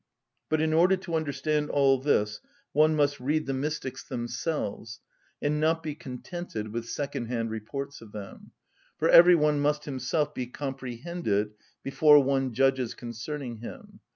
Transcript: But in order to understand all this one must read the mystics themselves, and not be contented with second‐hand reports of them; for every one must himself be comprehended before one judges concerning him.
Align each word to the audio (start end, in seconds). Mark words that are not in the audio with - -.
But 0.49 0.61
in 0.61 0.73
order 0.73 0.97
to 0.97 1.13
understand 1.13 1.69
all 1.69 1.99
this 1.99 2.39
one 2.71 2.95
must 2.95 3.19
read 3.19 3.45
the 3.45 3.53
mystics 3.53 4.03
themselves, 4.03 4.99
and 5.39 5.59
not 5.59 5.83
be 5.83 5.93
contented 5.93 6.69
with 6.73 6.85
second‐hand 6.85 7.51
reports 7.51 8.01
of 8.01 8.11
them; 8.11 8.49
for 8.97 9.07
every 9.09 9.35
one 9.35 9.59
must 9.59 9.85
himself 9.85 10.33
be 10.33 10.47
comprehended 10.47 11.51
before 11.83 12.19
one 12.23 12.51
judges 12.51 12.95
concerning 12.95 13.57
him. 13.57 13.99